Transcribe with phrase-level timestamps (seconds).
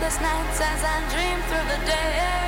[0.00, 2.39] sleepless nights as I dream through the day.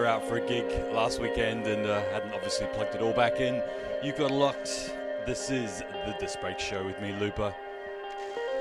[0.00, 3.62] Last weekend and uh, hadn't obviously plugged it all back in.
[4.02, 4.94] You've got locked.
[5.26, 7.54] This is the Disc Break Show with me, Looper.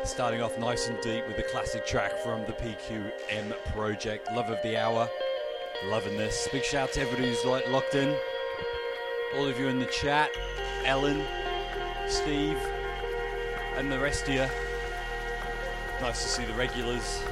[0.03, 4.61] Starting off nice and deep with a classic track from the PQM project, Love of
[4.63, 5.09] the Hour.
[5.85, 6.47] Loving this.
[6.51, 8.15] Big shout out to everybody who's like locked in.
[9.35, 10.29] All of you in the chat,
[10.85, 11.23] Ellen,
[12.07, 12.59] Steve,
[13.75, 14.45] and the rest of you.
[16.01, 17.23] Nice to see the regulars.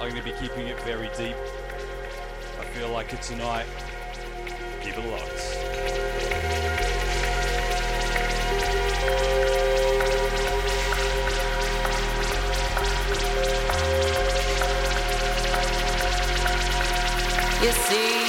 [0.00, 1.36] I'm going to be keeping it very deep.
[2.74, 3.66] Feel like it's tonight
[4.82, 5.60] Keep it locked.
[17.62, 18.19] You see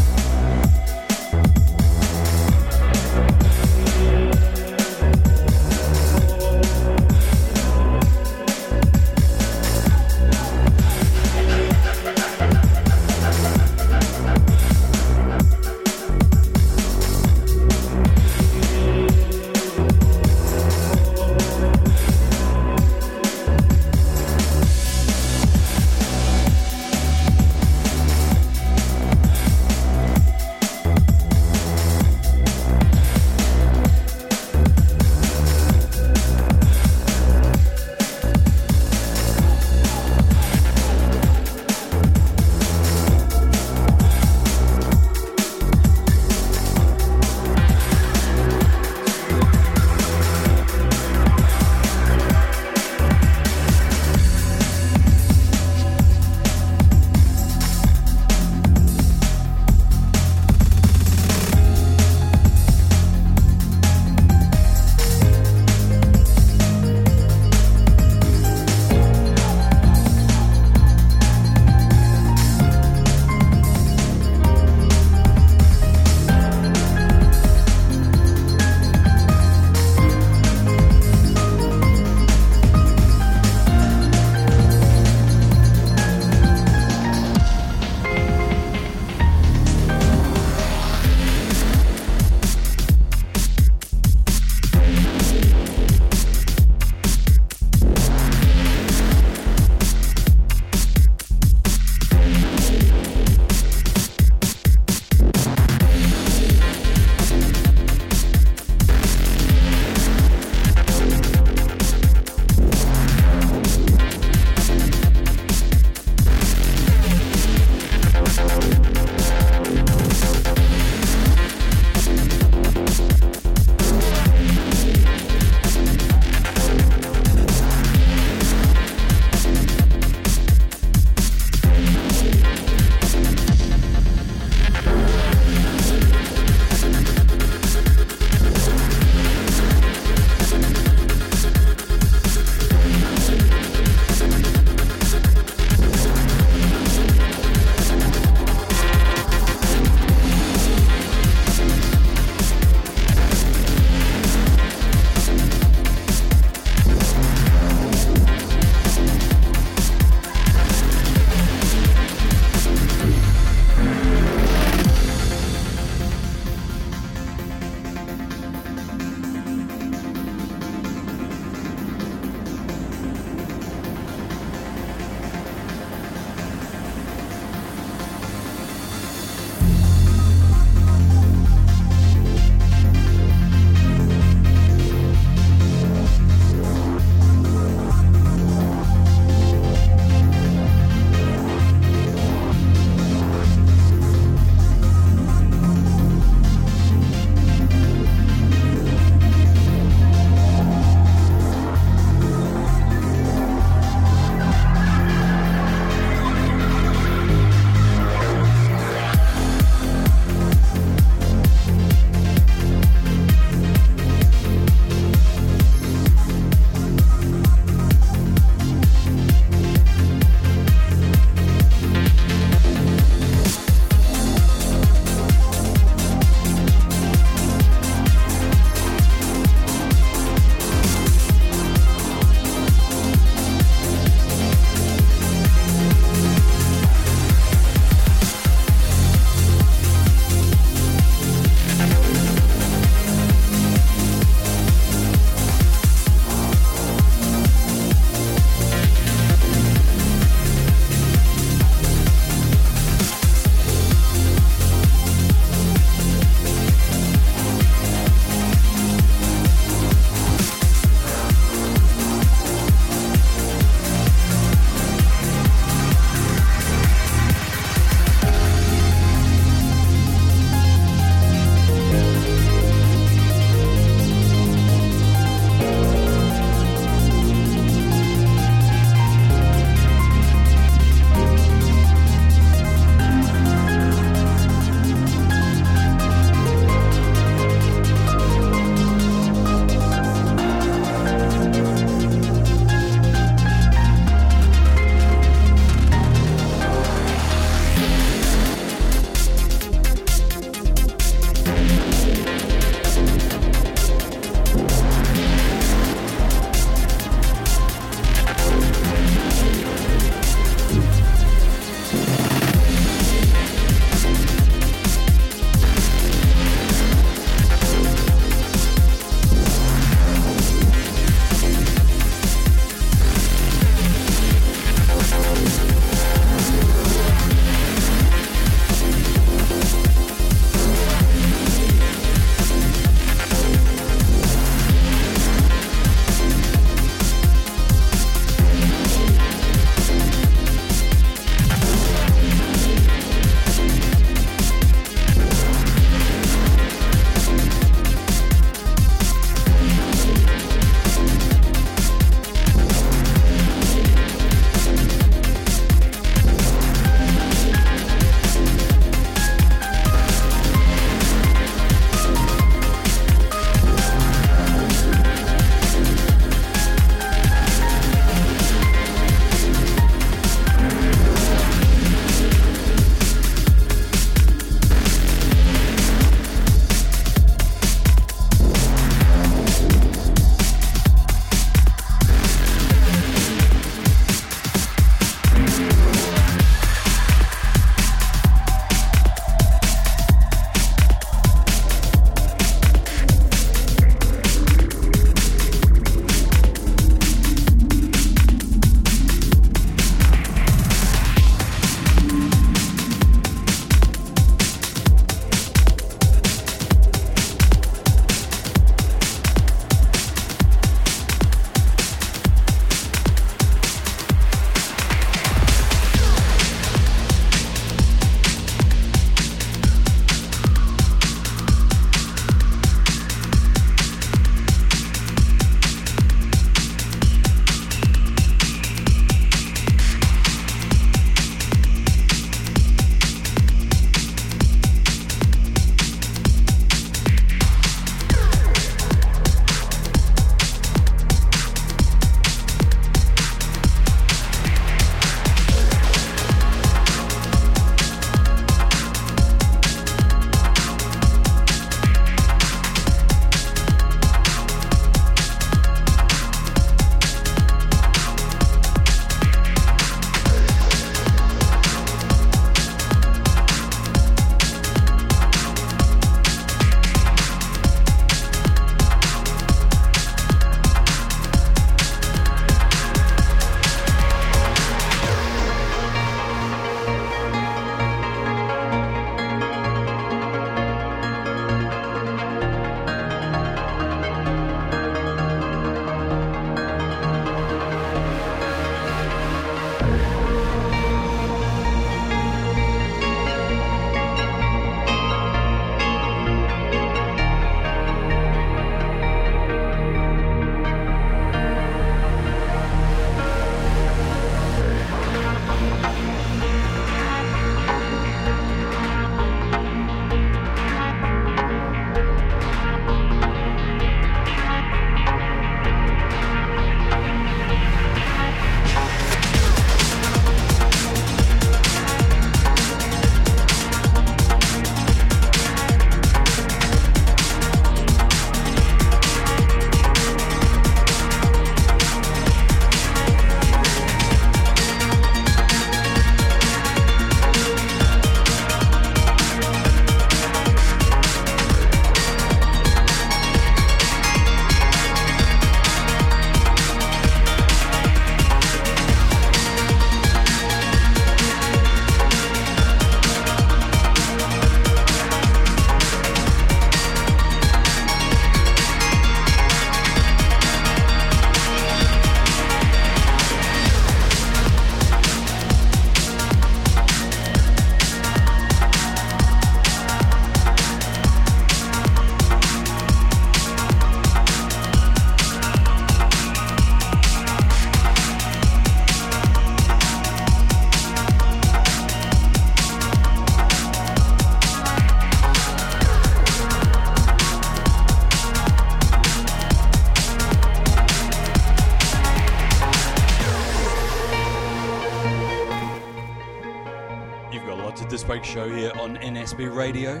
[597.30, 600.00] Disc Break Show here on NSB Radio.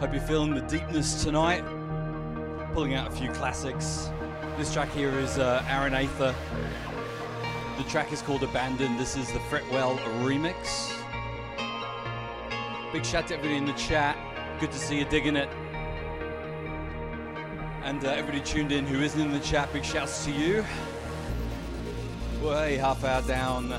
[0.00, 1.62] Hope you're feeling the deepness tonight.
[2.72, 4.08] Pulling out a few classics.
[4.56, 6.34] This track here is uh, Aeron Aether.
[7.76, 8.98] The track is called Abandoned.
[8.98, 10.94] This is the Fretwell remix.
[12.92, 14.16] Big shout to everybody in the chat.
[14.60, 15.50] Good to see you digging it.
[17.82, 20.64] And uh, everybody tuned in who isn't in the chat, big shouts to you.
[22.42, 23.74] Way half hour down,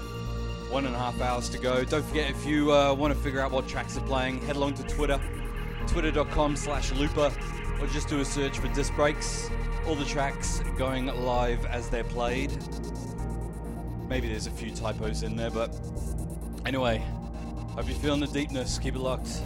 [0.75, 1.85] one and a half hours to go.
[1.85, 4.73] Don't forget if you uh, want to figure out what tracks are playing, head along
[4.73, 5.17] to Twitter,
[5.87, 7.31] twitter.com slash looper,
[7.79, 9.49] or just do a search for disc breaks.
[9.87, 12.51] All the tracks going live as they're played.
[14.09, 15.73] Maybe there's a few typos in there, but
[16.65, 17.01] anyway,
[17.69, 18.77] hope you're feeling the deepness.
[18.77, 19.43] Keep it locked.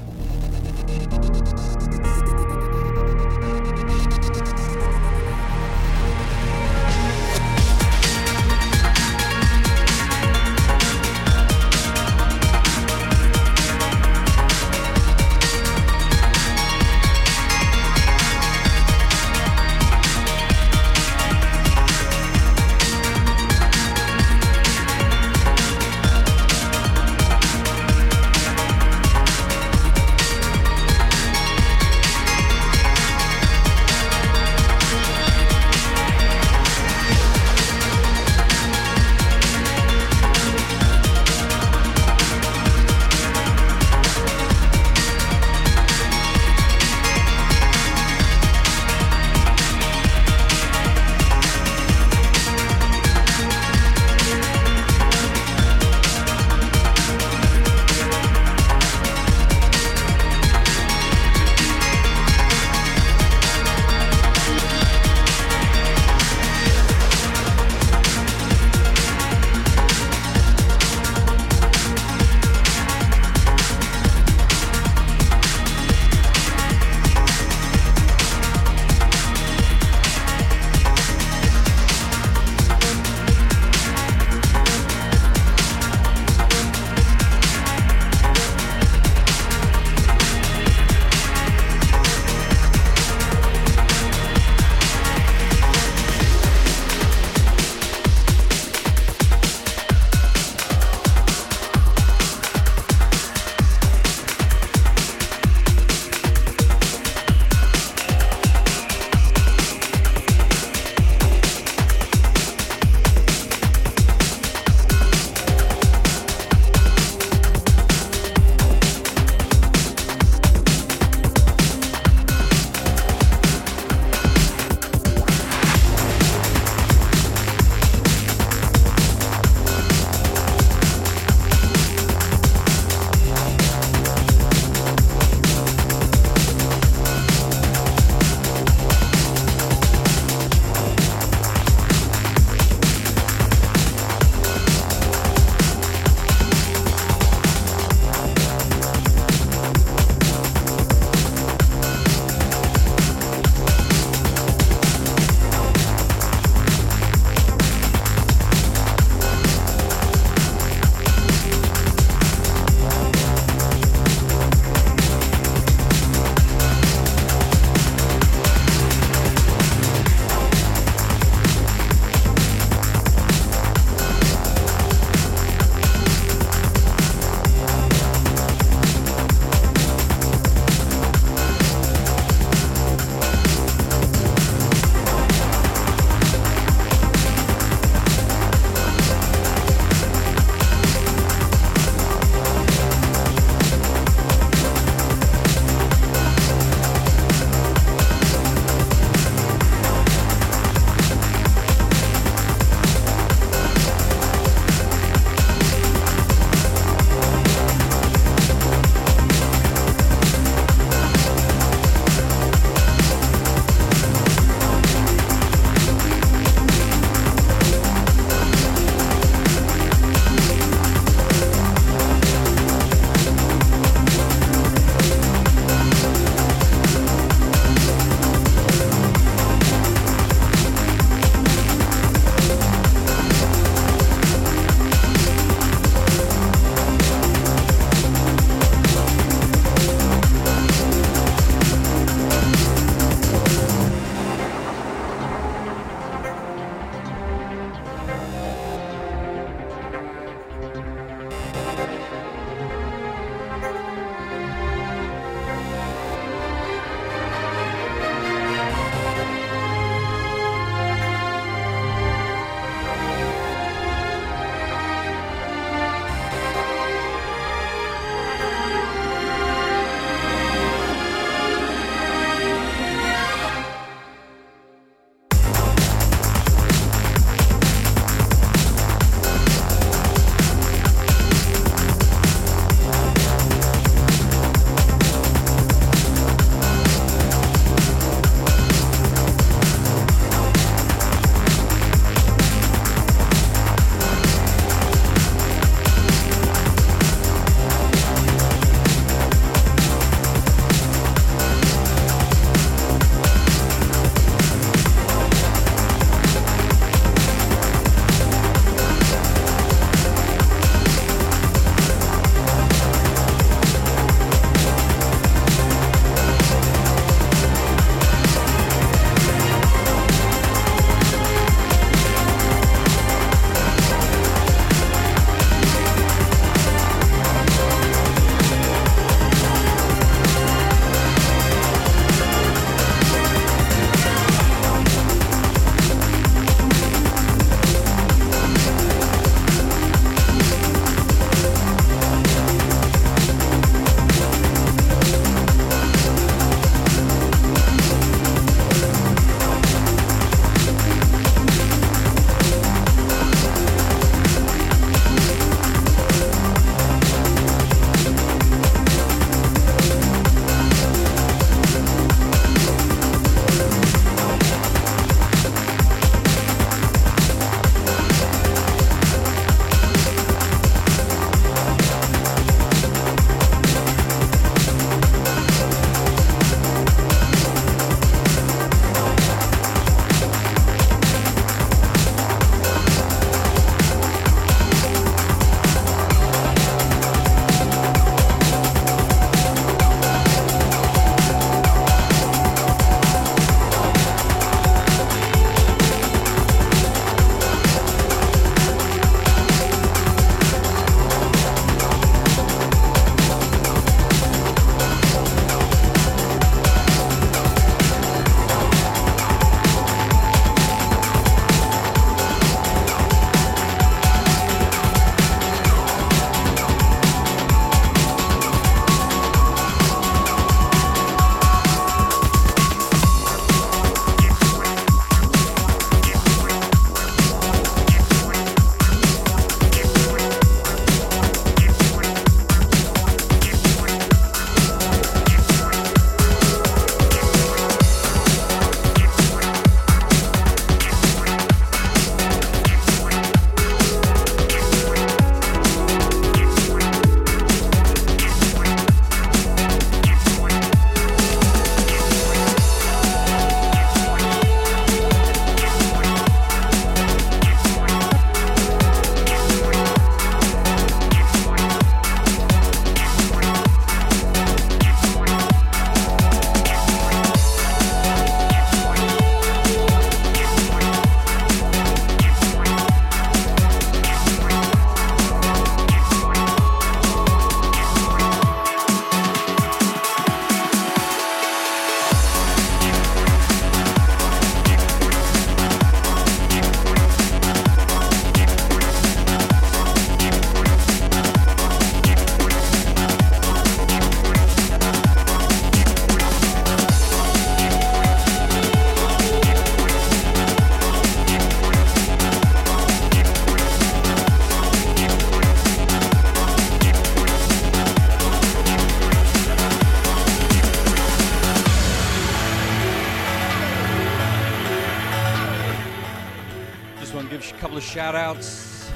[518.10, 518.90] Shout outs.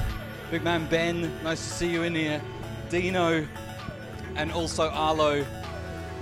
[0.50, 2.42] Big man Ben, nice to see you in here.
[2.90, 3.46] Dino,
[4.34, 5.44] and also Arlo,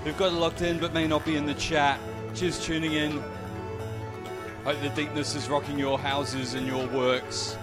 [0.05, 1.99] who've got it locked in but may not be in the chat.
[2.34, 3.12] Cheers tuning in.
[4.64, 7.57] Hope the deepness is rocking your houses and your works.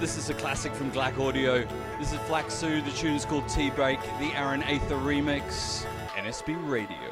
[0.00, 1.64] This is a classic from Glak Audio.
[2.00, 2.84] This is Flaxu.
[2.84, 7.11] The tune is called Tea Break, the Aeron Aether remix, NSB Radio.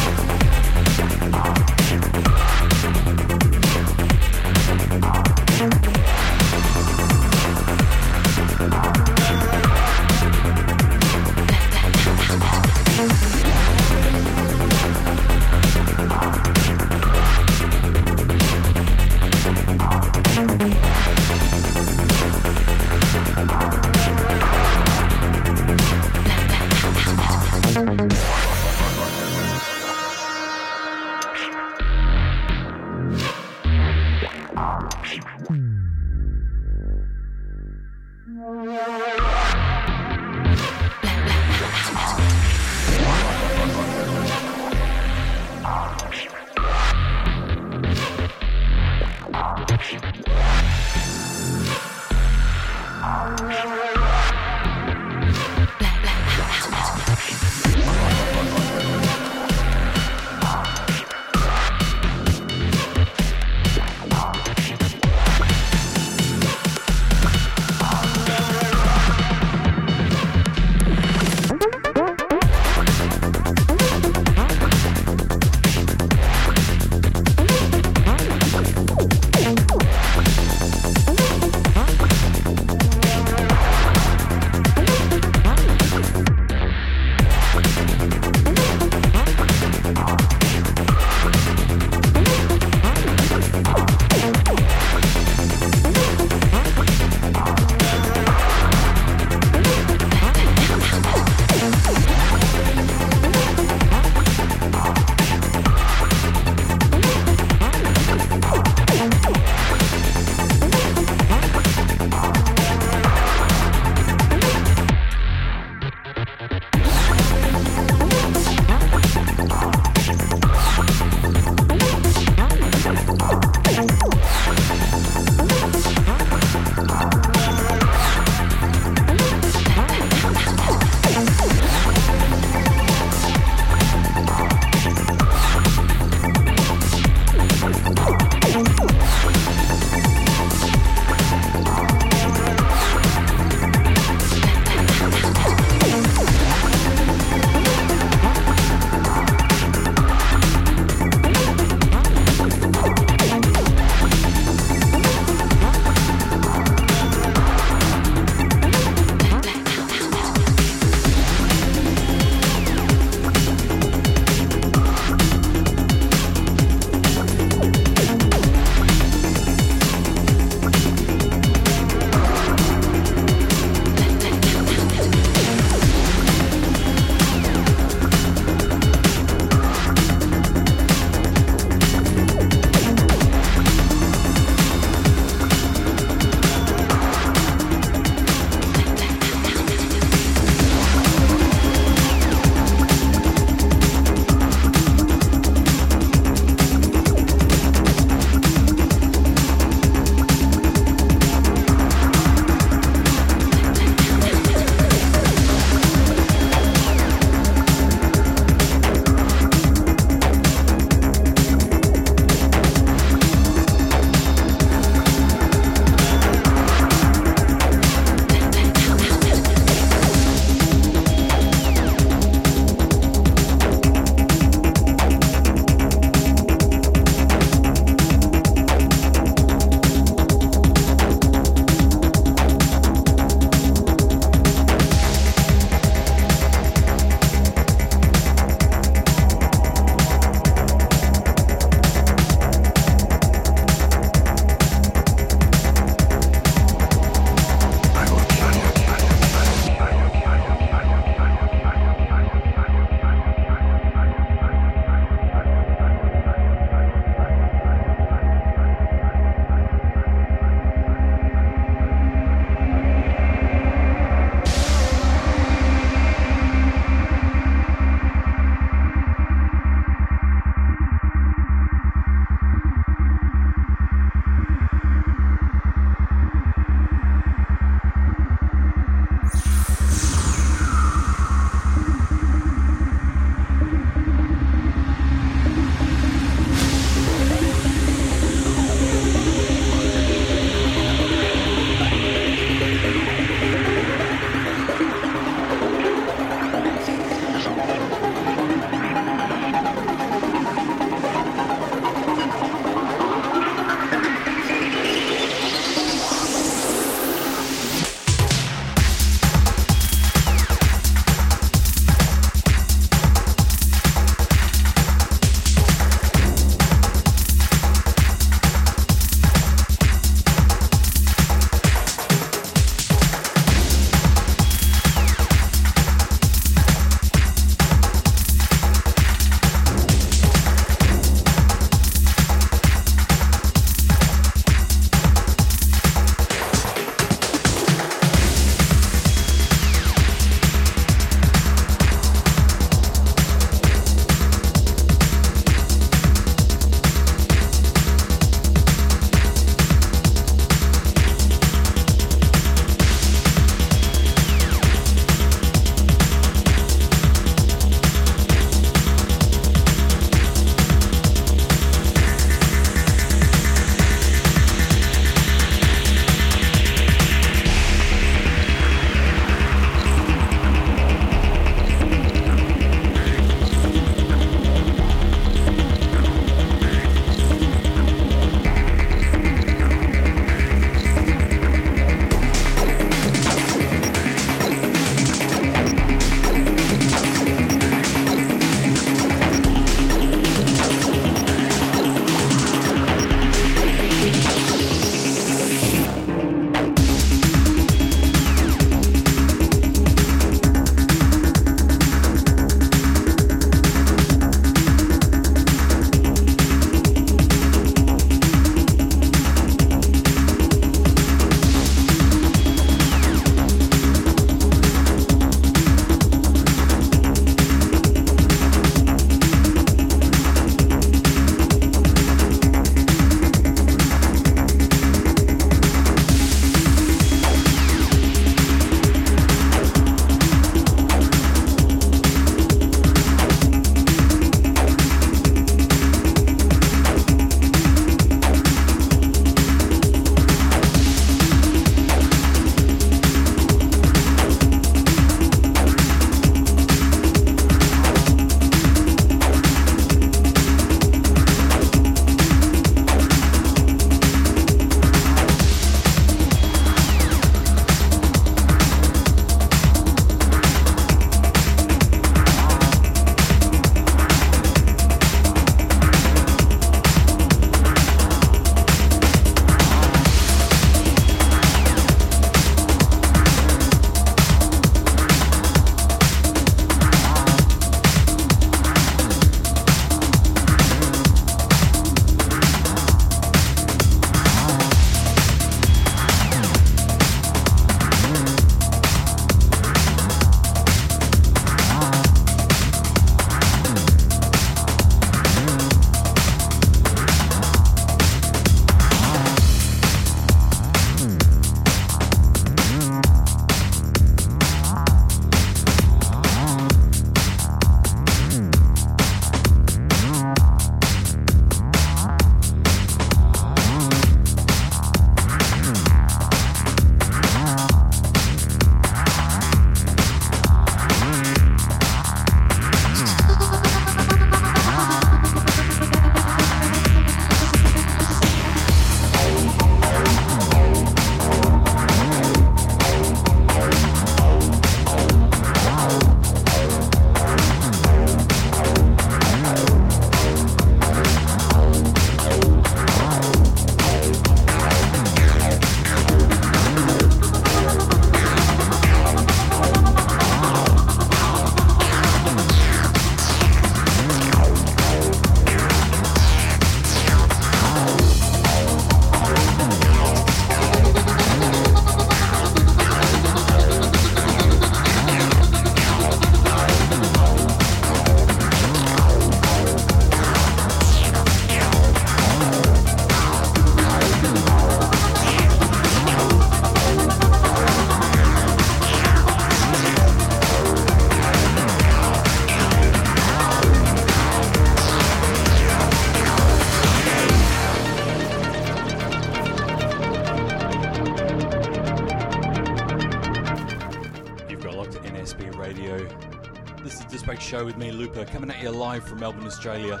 [599.10, 600.00] From Melbourne, Australia.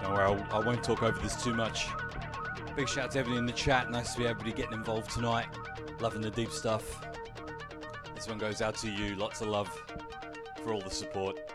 [0.00, 1.88] Don't worry, I won't talk over this too much.
[2.76, 3.90] Big shout out to everybody in the chat.
[3.90, 5.48] Nice to be everybody getting involved tonight.
[5.98, 7.04] Loving the deep stuff.
[8.14, 9.16] This one goes out to you.
[9.16, 9.68] Lots of love
[10.62, 11.49] for all the support.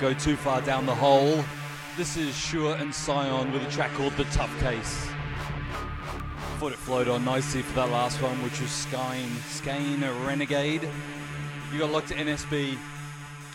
[0.00, 1.44] Won't go too far down the hole.
[1.96, 5.08] This is Sure and Scion with a track called The Tough Case.
[6.58, 10.88] Thought it flowed on nicely for that last one, which was Skine, Skane Renegade.
[11.72, 12.78] You got locked to NSB.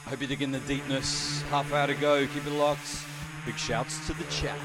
[0.06, 1.44] Hope you're digging the deepness.
[1.44, 2.28] Half hour to go.
[2.28, 3.06] Keep it locked.
[3.46, 4.58] Big shouts to the chat.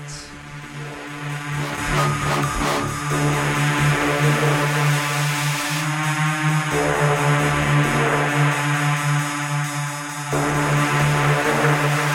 [11.18, 12.07] For you,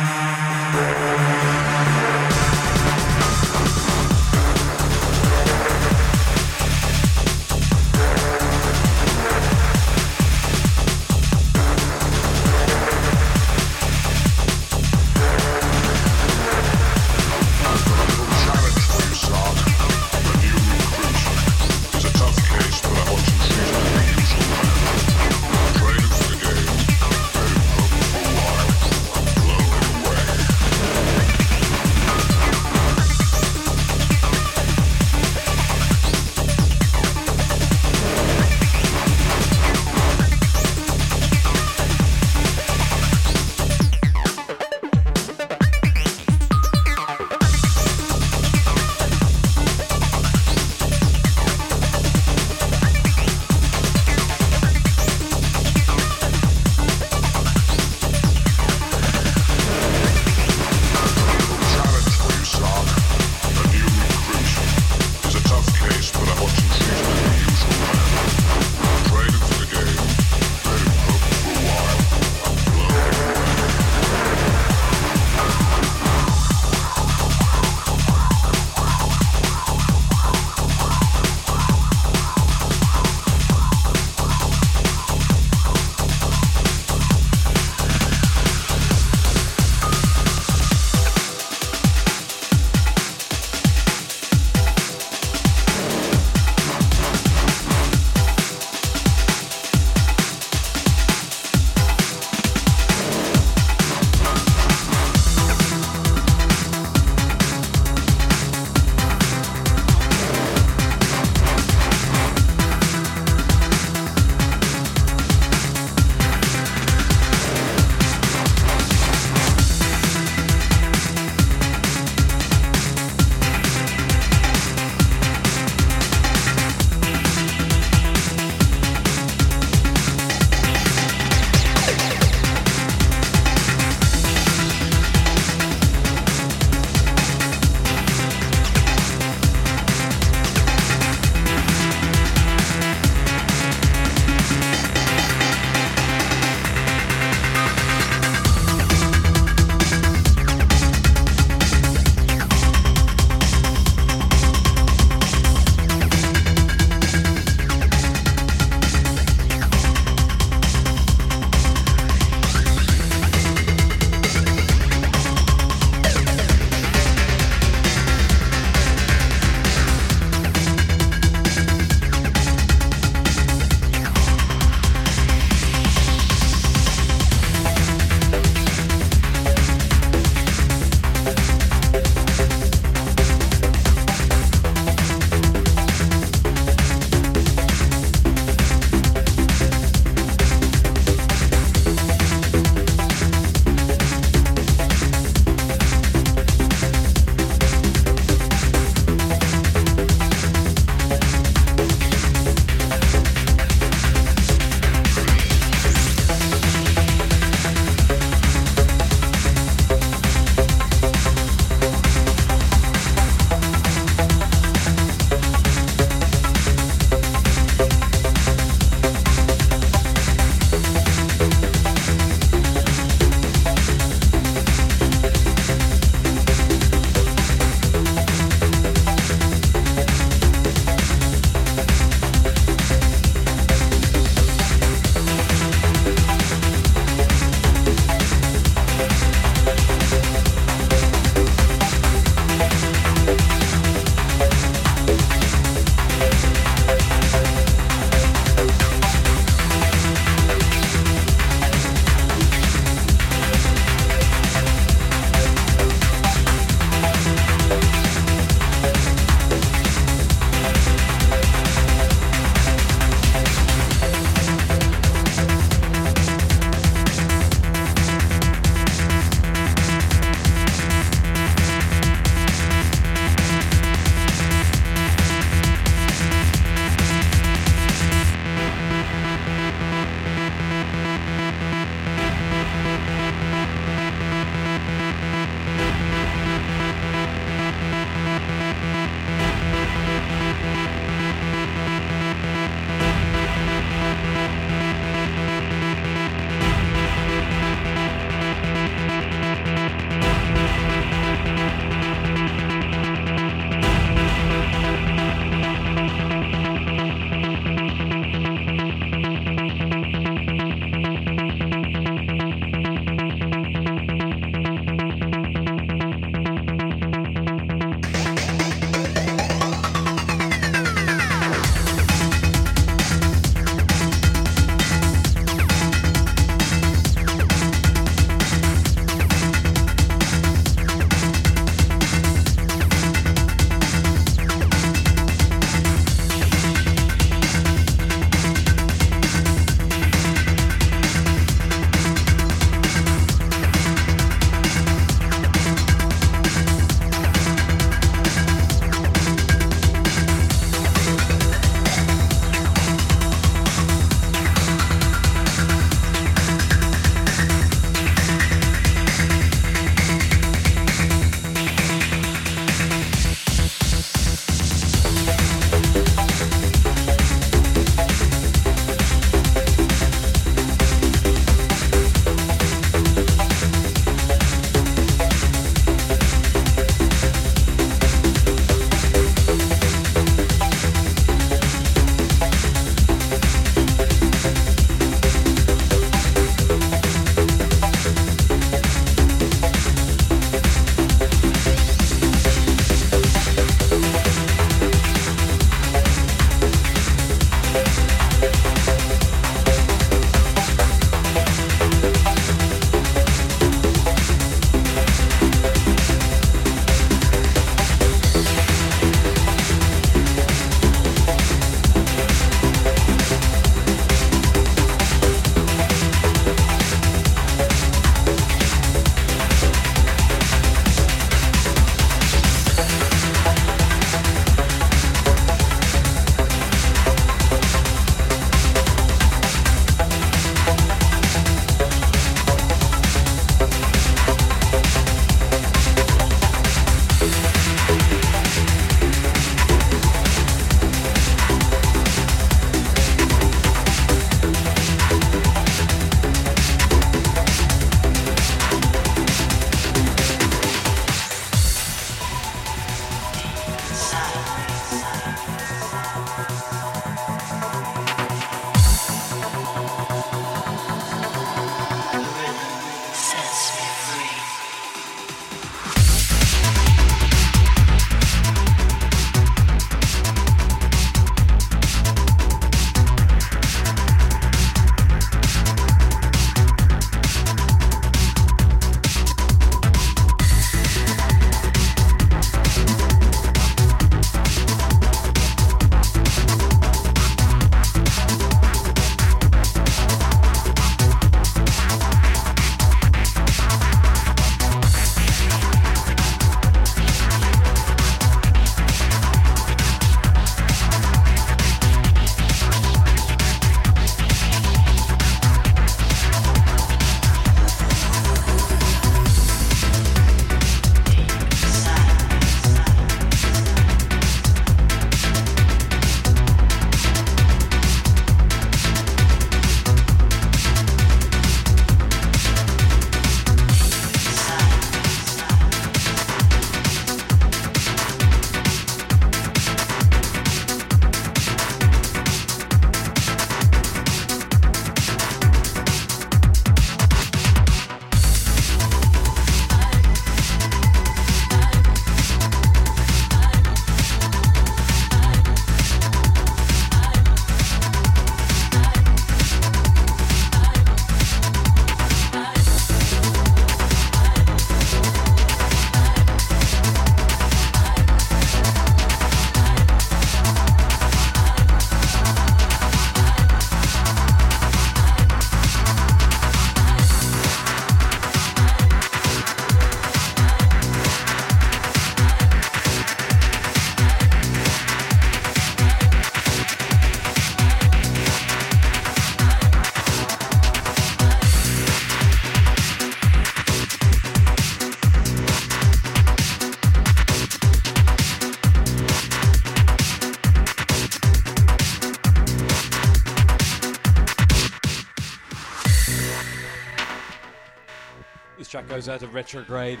[598.98, 600.00] goes out to Retrograde.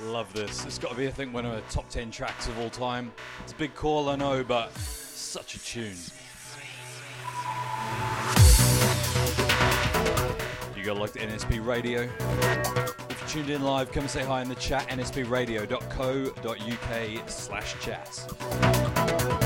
[0.00, 0.64] Love this.
[0.64, 3.12] It's got to be, I think, one of the top 10 tracks of all time.
[3.44, 5.94] It's a big call, I know, but such a tune.
[10.76, 12.08] You gotta like the NSB Radio.
[13.08, 19.45] If you tuned in live, come and say hi in the chat, nsbradio.co.uk slash chat.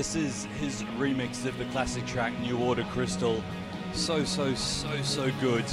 [0.00, 3.44] This is his remix of the classic track New Order Crystal.
[3.92, 5.66] So, so, so, so good.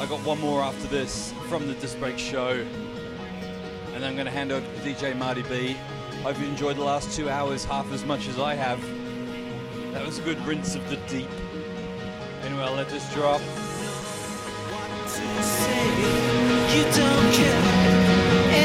[0.00, 2.66] I got one more after this from the Disc Break show.
[3.92, 5.76] And then I'm going to hand over to DJ Marty B.
[6.24, 8.82] Hope you enjoyed the last two hours half as much as I have.
[9.92, 11.30] That was a good rinse of the deep.
[12.42, 13.40] Anyway, I'll let this drop.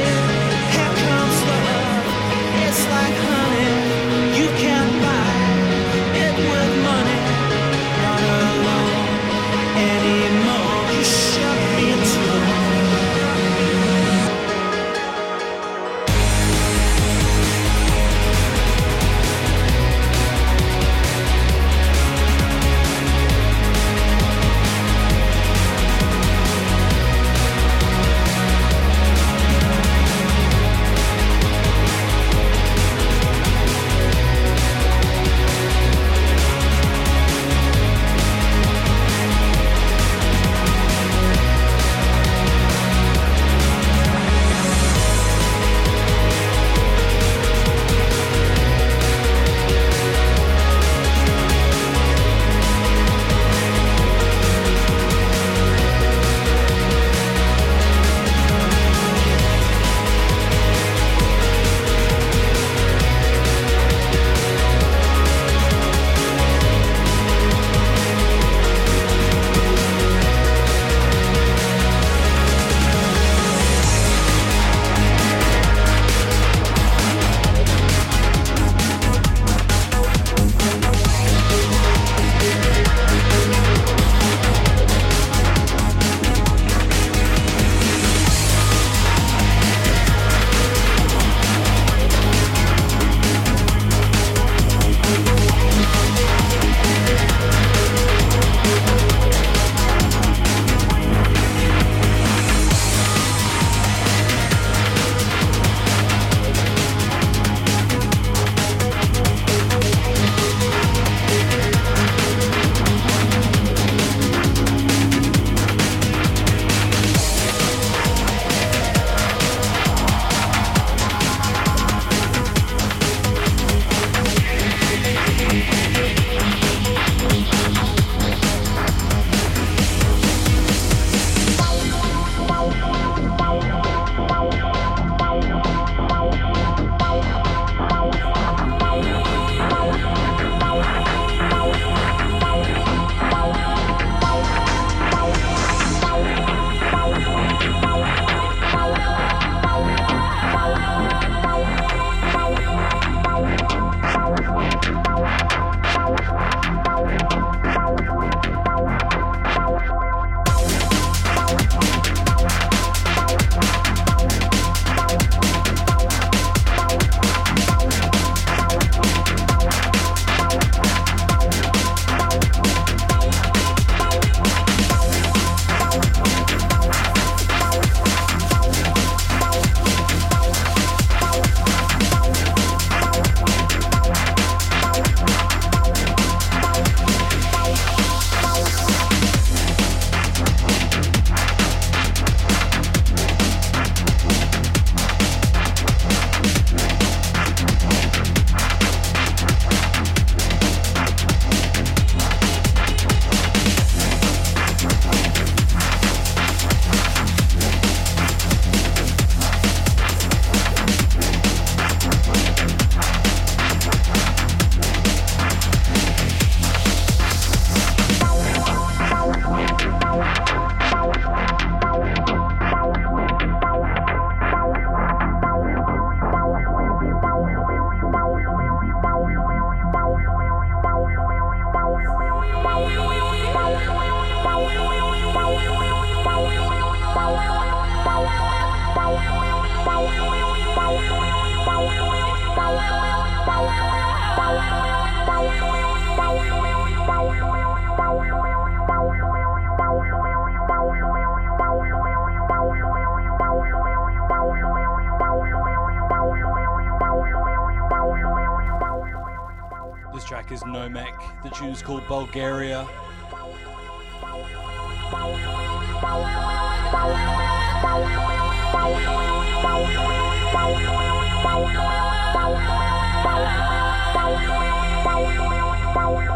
[275.94, 276.32] Oh,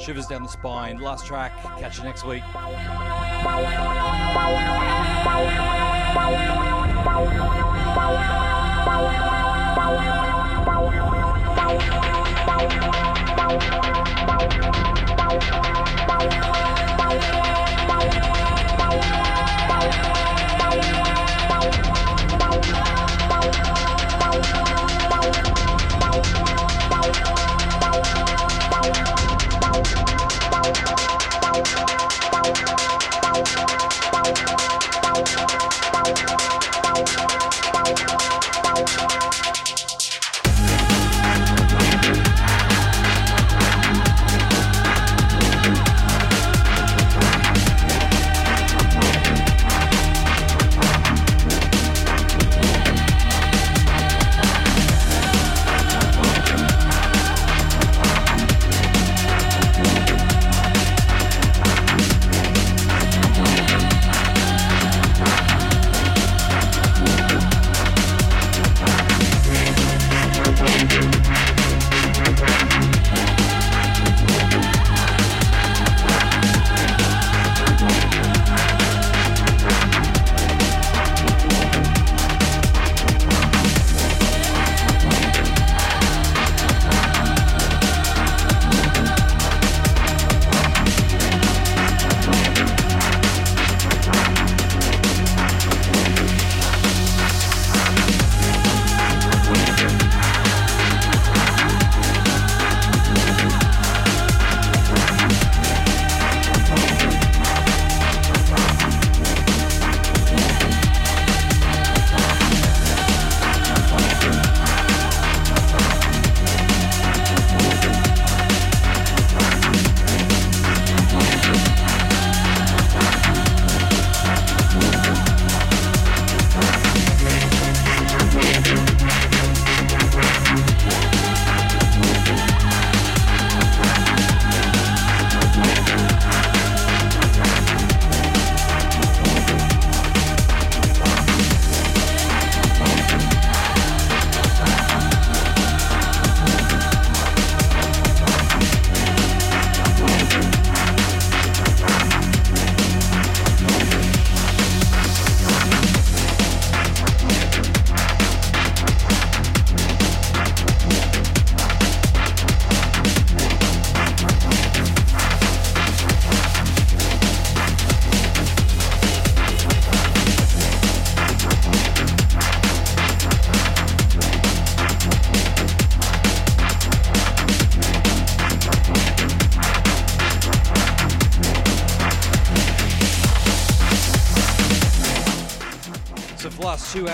[0.00, 0.98] shivers down the spine.
[0.98, 1.52] Last track.
[1.78, 2.42] Catch you next week.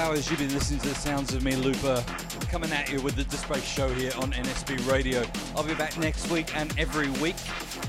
[0.06, 2.04] Hours you've been listening to the sounds of me, Looper,
[2.48, 5.24] coming at you with the Display Show here on NSB Radio.
[5.56, 7.34] I'll be back next week and every week,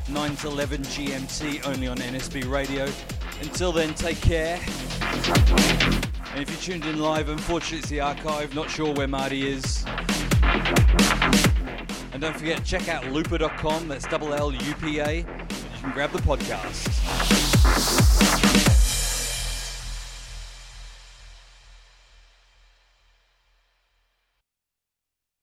[0.10, 2.89] 9 to 11 GMT, only on NSB Radio.
[3.41, 4.56] Until then, take care.
[6.34, 9.85] And if you tuned in live, unfortunately it's the archive, not sure where Marty is.
[12.14, 15.18] And don't forget, check out looper.com, that's double L U P A.
[15.18, 15.26] You
[15.81, 16.97] can grab the podcast.